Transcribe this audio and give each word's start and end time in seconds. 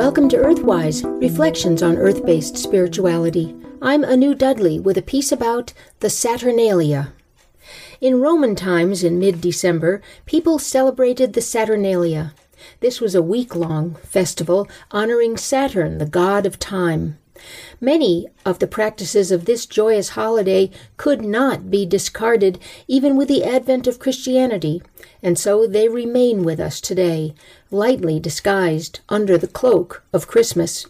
Welcome 0.00 0.30
to 0.30 0.38
Earthwise 0.38 1.04
Reflections 1.20 1.82
on 1.82 1.98
Earth 1.98 2.24
based 2.24 2.56
Spirituality. 2.56 3.54
I'm 3.82 4.02
Anu 4.02 4.34
Dudley 4.34 4.80
with 4.80 4.96
a 4.96 5.02
piece 5.02 5.30
about 5.30 5.74
the 5.98 6.08
Saturnalia. 6.08 7.12
In 8.00 8.18
Roman 8.18 8.56
times 8.56 9.04
in 9.04 9.18
mid 9.18 9.42
December, 9.42 10.00
people 10.24 10.58
celebrated 10.58 11.34
the 11.34 11.42
Saturnalia. 11.42 12.32
This 12.80 13.02
was 13.02 13.14
a 13.14 13.20
week 13.20 13.54
long 13.54 13.96
festival 13.96 14.66
honoring 14.90 15.36
Saturn, 15.36 15.98
the 15.98 16.06
god 16.06 16.46
of 16.46 16.58
time. 16.58 17.18
Many 17.80 18.28
of 18.44 18.58
the 18.58 18.66
practices 18.66 19.30
of 19.30 19.44
this 19.44 19.66
joyous 19.66 20.10
holiday 20.10 20.70
could 20.96 21.24
not 21.24 21.70
be 21.70 21.86
discarded 21.86 22.58
even 22.88 23.16
with 23.16 23.28
the 23.28 23.44
advent 23.44 23.86
of 23.86 23.98
Christianity, 23.98 24.82
and 25.22 25.38
so 25.38 25.66
they 25.66 25.88
remain 25.88 26.44
with 26.44 26.60
us 26.60 26.80
today, 26.80 27.34
lightly 27.70 28.20
disguised 28.20 29.00
under 29.08 29.38
the 29.38 29.48
cloak 29.48 30.02
of 30.12 30.26
Christmas. 30.26 30.86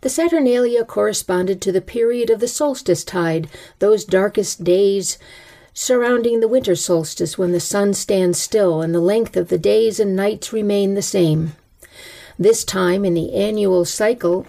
The 0.00 0.10
Saturnalia 0.10 0.84
corresponded 0.84 1.60
to 1.62 1.72
the 1.72 1.80
period 1.80 2.30
of 2.30 2.40
the 2.40 2.48
solstice 2.48 3.02
tide, 3.02 3.48
those 3.78 4.04
darkest 4.04 4.62
days 4.62 5.18
surrounding 5.74 6.40
the 6.40 6.48
winter 6.48 6.74
solstice 6.74 7.38
when 7.38 7.52
the 7.52 7.60
sun 7.60 7.94
stands 7.94 8.40
still 8.40 8.82
and 8.82 8.94
the 8.94 9.00
length 9.00 9.36
of 9.36 9.48
the 9.48 9.58
days 9.58 10.00
and 10.00 10.16
nights 10.16 10.52
remain 10.52 10.94
the 10.94 11.02
same. 11.02 11.52
This 12.38 12.64
time 12.64 13.04
in 13.04 13.14
the 13.14 13.32
annual 13.34 13.84
cycle 13.84 14.46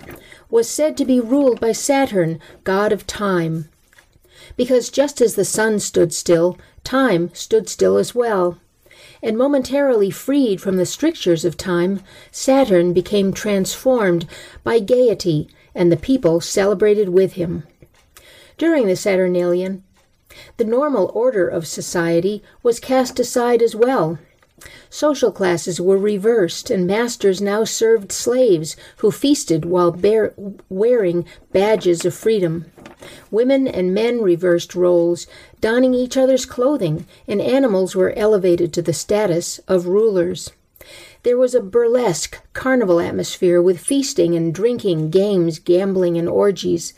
was 0.50 0.70
said 0.70 0.98
to 0.98 1.06
be 1.06 1.20
ruled 1.20 1.60
by 1.60 1.72
Saturn, 1.72 2.40
god 2.64 2.92
of 2.92 3.06
time, 3.06 3.70
because 4.58 4.90
just 4.90 5.22
as 5.22 5.36
the 5.36 5.46
sun 5.46 5.80
stood 5.80 6.14
still, 6.14 6.58
time 6.84 7.30
stood 7.34 7.70
still 7.70 7.98
as 7.98 8.16
well. 8.16 8.58
And 9.22 9.38
momentarily 9.38 10.10
freed 10.10 10.62
from 10.62 10.78
the 10.78 10.86
strictures 10.86 11.46
of 11.46 11.58
time, 11.58 12.02
Saturn 12.32 12.94
became 12.94 13.34
transformed 13.34 14.26
by 14.64 14.80
gaiety, 14.80 15.50
and 15.76 15.92
the 15.92 15.98
people 15.98 16.42
celebrated 16.42 17.10
with 17.10 17.34
him. 17.34 17.64
During 18.58 18.88
the 18.88 18.96
Saturnalian, 18.96 19.84
the 20.58 20.66
normal 20.66 21.12
order 21.14 21.48
of 21.48 21.68
society 21.68 22.44
was 22.64 22.80
cast 22.80 23.20
aside 23.20 23.62
as 23.62 23.76
well. 23.76 24.20
Social 24.90 25.32
classes 25.32 25.80
were 25.80 25.98
reversed, 25.98 26.70
and 26.70 26.86
masters 26.86 27.42
now 27.42 27.64
served 27.64 28.12
slaves 28.12 28.76
who 28.98 29.12
feasted 29.12 29.66
while 29.66 29.92
bear, 29.92 30.34
wearing 30.70 31.26
badges 31.52 32.04
of 32.06 32.14
freedom. 32.14 32.66
Women 33.32 33.68
and 33.68 33.94
men 33.94 34.22
reversed 34.22 34.76
roles, 34.76 35.28
donning 35.62 35.94
each 35.94 36.18
other's 36.18 36.46
clothing, 36.46 37.06
and 37.28 37.42
animals 37.42 37.96
were 37.96 38.14
elevated 38.18 38.74
to 38.74 38.82
the 38.82 38.94
status 38.94 39.60
of 39.68 39.88
rulers. 39.88 40.52
There 41.24 41.38
was 41.38 41.54
a 41.54 41.62
burlesque 41.62 42.40
carnival 42.54 43.00
atmosphere 43.00 43.62
with 43.62 43.80
feasting 43.80 44.36
and 44.36 44.54
drinking, 44.54 45.10
games, 45.10 45.60
gambling, 45.60 46.18
and 46.18 46.30
orgies. 46.30 46.94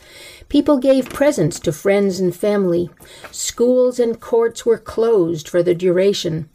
People 0.48 0.78
gave 0.78 1.10
presents 1.10 1.58
to 1.60 1.72
friends 1.72 2.20
and 2.20 2.34
family. 2.34 2.90
Schools 3.32 3.98
and 3.98 4.20
courts 4.20 4.64
were 4.64 4.78
closed 4.78 5.48
for 5.48 5.62
the 5.62 5.74
duration 5.74 6.48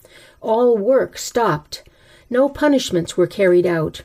all 0.48 0.78
work 0.78 1.18
stopped. 1.18 1.84
No 2.30 2.48
punishments 2.48 3.18
were 3.18 3.28
carried 3.28 3.66
out. 3.66 4.02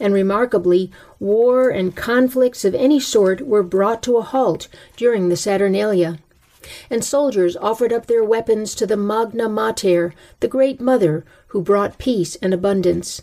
And 0.00 0.12
remarkably, 0.12 0.90
war 1.20 1.70
and 1.70 1.94
conflicts 1.96 2.64
of 2.64 2.74
any 2.74 2.98
sort 2.98 3.42
were 3.42 3.62
brought 3.62 4.02
to 4.02 4.16
a 4.16 4.22
halt 4.22 4.68
during 4.96 5.28
the 5.28 5.36
Saturnalia. 5.36 6.18
And 6.90 7.04
soldiers 7.04 7.56
offered 7.56 7.92
up 7.92 8.06
their 8.06 8.24
weapons 8.24 8.74
to 8.76 8.86
the 8.86 8.96
Magna 8.96 9.48
Mater, 9.48 10.14
the 10.40 10.48
Great 10.48 10.80
Mother, 10.80 11.24
who 11.48 11.62
brought 11.62 11.98
peace 11.98 12.36
and 12.36 12.52
abundance. 12.52 13.20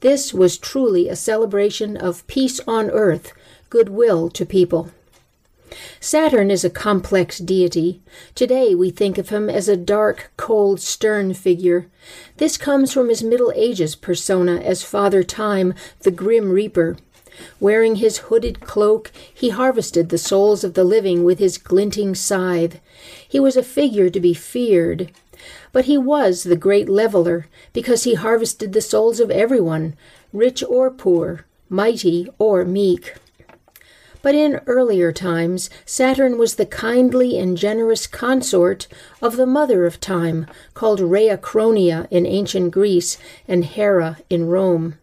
This 0.00 0.32
was 0.32 0.58
truly 0.58 1.08
a 1.08 1.16
celebration 1.16 1.96
of 1.96 2.26
peace 2.26 2.60
on 2.66 2.90
earth, 2.90 3.32
goodwill 3.70 4.30
to 4.30 4.46
people. 4.46 4.90
Saturn 6.00 6.50
is 6.50 6.64
a 6.64 6.70
complex 6.70 7.38
deity. 7.38 8.00
Today 8.34 8.74
we 8.74 8.90
think 8.90 9.18
of 9.18 9.30
him 9.30 9.50
as 9.50 9.68
a 9.68 9.76
dark, 9.76 10.30
cold, 10.36 10.80
stern 10.80 11.34
figure. 11.34 11.86
This 12.36 12.56
comes 12.56 12.92
from 12.92 13.08
his 13.08 13.22
Middle 13.22 13.52
Ages 13.54 13.94
persona 13.94 14.56
as 14.56 14.82
Father 14.82 15.22
Time, 15.22 15.74
the 16.00 16.10
Grim 16.10 16.50
Reaper. 16.50 16.96
Wearing 17.60 17.96
his 17.96 18.18
hooded 18.18 18.60
cloak, 18.60 19.12
he 19.32 19.50
harvested 19.50 20.08
the 20.08 20.18
souls 20.18 20.64
of 20.64 20.74
the 20.74 20.84
living 20.84 21.22
with 21.24 21.38
his 21.38 21.58
glinting 21.58 22.14
scythe. 22.14 22.80
He 23.28 23.38
was 23.38 23.56
a 23.56 23.62
figure 23.62 24.08
to 24.08 24.20
be 24.20 24.32
feared. 24.32 25.12
But 25.72 25.84
he 25.84 25.98
was 25.98 26.44
the 26.44 26.56
great 26.56 26.88
leveler, 26.88 27.46
because 27.74 28.04
he 28.04 28.14
harvested 28.14 28.72
the 28.72 28.80
souls 28.80 29.20
of 29.20 29.30
everyone, 29.30 29.94
rich 30.32 30.64
or 30.66 30.90
poor, 30.90 31.44
mighty 31.68 32.28
or 32.38 32.64
meek. 32.64 33.14
But 34.22 34.34
in 34.34 34.60
earlier 34.66 35.12
times, 35.12 35.70
Saturn 35.84 36.38
was 36.38 36.54
the 36.54 36.66
kindly 36.66 37.38
and 37.38 37.56
generous 37.56 38.06
consort 38.06 38.88
of 39.22 39.36
the 39.36 39.46
mother 39.46 39.86
of 39.86 40.00
time, 40.00 40.46
called 40.74 41.00
Rhea 41.00 41.38
Chronia 41.38 42.08
in 42.10 42.26
ancient 42.26 42.70
Greece 42.70 43.18
and 43.46 43.64
Hera 43.64 44.18
in 44.28 44.48
Rome. 44.48 44.98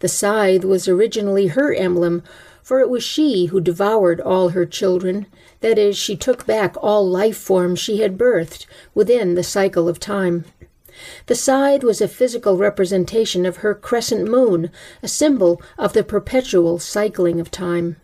The 0.00 0.08
scythe 0.08 0.64
was 0.64 0.88
originally 0.88 1.48
her 1.48 1.74
emblem, 1.74 2.22
for 2.62 2.80
it 2.80 2.88
was 2.88 3.02
she 3.02 3.46
who 3.46 3.60
devoured 3.60 4.20
all 4.20 4.50
her 4.50 4.66
children. 4.66 5.26
That 5.60 5.78
is, 5.78 5.96
she 5.96 6.16
took 6.16 6.46
back 6.46 6.76
all 6.80 7.08
life 7.08 7.36
forms 7.36 7.78
she 7.78 7.98
had 7.98 8.18
birthed 8.18 8.66
within 8.94 9.34
the 9.34 9.42
cycle 9.42 9.88
of 9.88 9.98
time. 9.98 10.44
The 11.26 11.34
scythe 11.34 11.84
was 11.84 12.00
a 12.00 12.08
physical 12.08 12.56
representation 12.56 13.46
of 13.46 13.58
her 13.58 13.74
crescent 13.74 14.28
moon, 14.28 14.70
a 15.02 15.08
symbol 15.08 15.62
of 15.78 15.92
the 15.92 16.02
perpetual 16.02 16.78
cycling 16.78 17.40
of 17.40 17.50
time. 17.50 17.96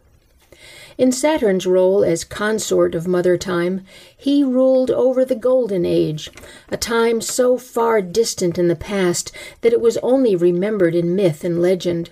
In 0.97 1.11
Saturn's 1.11 1.67
role 1.67 2.05
as 2.05 2.23
consort 2.23 2.95
of 2.95 3.09
Mother 3.09 3.37
Time, 3.37 3.85
he 4.17 4.45
ruled 4.45 4.93
over 4.93 5.25
the 5.25 5.35
Golden 5.35 5.85
Age, 5.85 6.31
a 6.71 6.77
time 6.77 7.21
so 7.21 7.59
far 7.59 8.01
distant 8.01 8.59
in 8.59 8.69
the 8.69 8.77
past 8.77 9.33
that 9.63 9.73
it 9.73 9.81
was 9.81 9.97
only 9.99 10.37
remembered 10.37 10.95
in 10.95 11.17
myth 11.17 11.43
and 11.43 11.61
legend. 11.61 12.11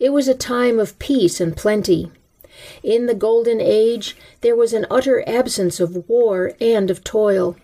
It 0.00 0.10
was 0.10 0.26
a 0.26 0.34
time 0.34 0.80
of 0.80 0.98
peace 0.98 1.40
and 1.40 1.56
plenty. 1.56 2.10
In 2.82 3.06
the 3.06 3.14
Golden 3.14 3.60
Age, 3.60 4.16
there 4.40 4.56
was 4.56 4.72
an 4.72 4.86
utter 4.90 5.22
absence 5.28 5.78
of 5.78 6.08
war 6.08 6.54
and 6.60 6.90
of 6.90 7.04
toil. 7.04 7.56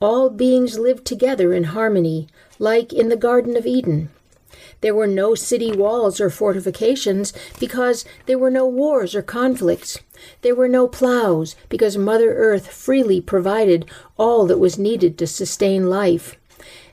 All 0.00 0.30
beings 0.30 0.80
lived 0.80 1.04
together 1.04 1.52
in 1.52 1.64
harmony, 1.64 2.26
like 2.58 2.92
in 2.92 3.08
the 3.08 3.16
Garden 3.16 3.56
of 3.56 3.66
Eden. 3.66 4.10
There 4.80 4.94
were 4.94 5.06
no 5.06 5.34
city 5.34 5.72
walls 5.72 6.20
or 6.20 6.30
fortifications 6.30 7.32
because 7.58 8.04
there 8.26 8.38
were 8.38 8.50
no 8.50 8.66
wars 8.66 9.14
or 9.14 9.22
conflicts. 9.22 9.98
There 10.42 10.54
were 10.54 10.68
no 10.68 10.88
plows 10.88 11.56
because 11.68 11.96
Mother 11.96 12.34
Earth 12.34 12.68
freely 12.68 13.20
provided 13.20 13.90
all 14.18 14.46
that 14.46 14.58
was 14.58 14.78
needed 14.78 15.18
to 15.18 15.26
sustain 15.26 15.88
life. 15.88 16.36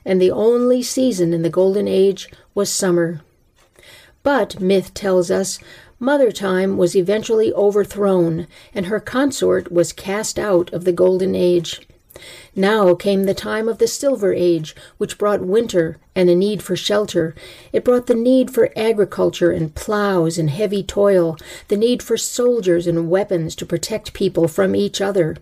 And 0.04 0.20
the 0.20 0.30
only 0.30 0.82
season 0.82 1.32
in 1.32 1.42
the 1.42 1.50
Golden 1.50 1.86
Age 1.86 2.28
was 2.54 2.70
summer. 2.70 3.20
But, 4.22 4.60
myth 4.60 4.94
tells 4.94 5.30
us, 5.30 5.58
Mother 5.98 6.32
Time 6.32 6.78
was 6.78 6.96
eventually 6.96 7.52
overthrown, 7.52 8.46
and 8.74 8.86
her 8.86 9.00
consort 9.00 9.70
was 9.70 9.92
cast 9.92 10.38
out 10.38 10.72
of 10.72 10.84
the 10.84 10.92
Golden 10.92 11.34
Age. 11.34 11.86
Now 12.56 12.94
came 12.94 13.24
the 13.24 13.34
time 13.34 13.68
of 13.68 13.78
the 13.78 13.86
Silver 13.86 14.32
Age, 14.34 14.74
which 14.98 15.18
brought 15.18 15.40
winter 15.40 15.98
and 16.14 16.28
a 16.28 16.34
need 16.34 16.62
for 16.62 16.76
shelter. 16.76 17.34
It 17.72 17.84
brought 17.84 18.06
the 18.06 18.14
need 18.14 18.50
for 18.50 18.70
agriculture 18.76 19.52
and 19.52 19.74
plows 19.74 20.36
and 20.36 20.50
heavy 20.50 20.82
toil, 20.82 21.36
the 21.68 21.76
need 21.76 22.02
for 22.02 22.16
soldiers 22.16 22.86
and 22.86 23.08
weapons 23.08 23.54
to 23.56 23.66
protect 23.66 24.12
people 24.12 24.48
from 24.48 24.74
each 24.74 25.00
other. 25.00 25.36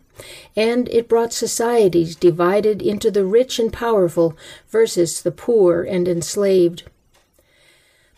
And 0.55 0.89
it 0.91 1.09
brought 1.09 1.33
societies 1.33 2.15
divided 2.15 2.83
into 2.83 3.11
the 3.11 3.25
rich 3.25 3.59
and 3.59 3.73
powerful 3.73 4.37
versus 4.69 5.23
the 5.23 5.33
poor 5.33 5.83
and 5.83 6.07
enslaved. 6.07 6.85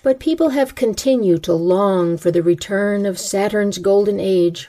But 0.03 0.19
people 0.19 0.51
have 0.51 0.75
continued 0.75 1.43
to 1.45 1.53
long 1.53 2.17
for 2.17 2.31
the 2.31 2.43
return 2.43 3.05
of 3.05 3.19
Saturn's 3.19 3.79
golden 3.79 4.19
age. 4.19 4.69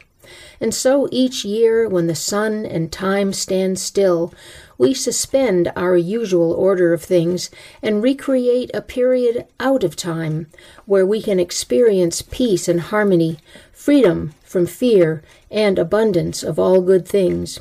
And 0.60 0.74
so 0.74 1.08
each 1.12 1.44
year, 1.44 1.88
when 1.88 2.08
the 2.08 2.16
sun 2.16 2.66
and 2.66 2.92
time 2.92 3.34
stand 3.34 3.80
still, 3.80 4.34
we 4.78 4.94
suspend 4.94 5.72
our 5.76 5.96
usual 5.96 6.54
order 6.54 6.94
of 6.94 7.04
things 7.04 7.52
and 7.82 8.02
recreate 8.02 8.72
a 8.74 8.82
period 8.82 9.46
out 9.60 9.84
of 9.84 9.96
time 9.96 10.48
where 10.86 11.06
we 11.06 11.22
can 11.22 11.40
experience 11.40 12.22
peace 12.22 12.68
and 12.68 12.82
harmony, 12.82 13.40
freedom 13.72 14.34
from 14.44 14.66
fear, 14.66 15.24
and 15.52 15.78
abundance 15.78 16.44
of 16.44 16.58
all 16.58 16.82
good 16.82 17.08
things. 17.08 17.60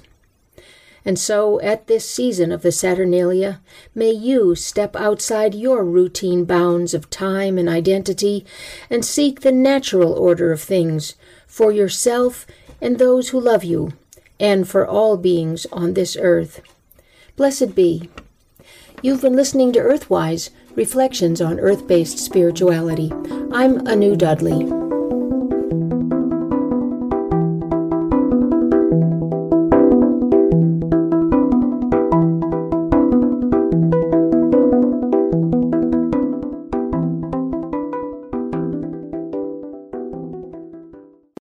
And 1.04 1.18
so, 1.18 1.60
at 1.60 1.86
this 1.86 2.08
season 2.08 2.52
of 2.52 2.62
the 2.62 2.72
Saturnalia, 2.72 3.60
may 3.94 4.10
you 4.10 4.54
step 4.54 4.94
outside 4.94 5.54
your 5.54 5.84
routine 5.84 6.44
bounds 6.44 6.92
of 6.92 7.08
time 7.08 7.56
and 7.56 7.68
identity 7.68 8.44
and 8.90 9.04
seek 9.04 9.40
the 9.40 9.52
natural 9.52 10.12
order 10.12 10.52
of 10.52 10.60
things 10.60 11.14
for 11.46 11.72
yourself 11.72 12.46
and 12.80 12.98
those 12.98 13.28
who 13.28 13.40
love 13.40 13.64
you, 13.64 13.92
and 14.38 14.68
for 14.68 14.86
all 14.86 15.16
beings 15.16 15.66
on 15.72 15.94
this 15.94 16.16
earth. 16.20 16.60
Blessed 17.36 17.74
be. 17.74 18.08
You've 19.02 19.22
been 19.22 19.36
listening 19.36 19.72
to 19.72 19.80
Earthwise 19.80 20.50
Reflections 20.74 21.40
on 21.40 21.60
Earth 21.60 21.86
Based 21.86 22.18
Spirituality. 22.18 23.10
I'm 23.52 23.86
Anu 23.88 24.16
Dudley. 24.16 24.79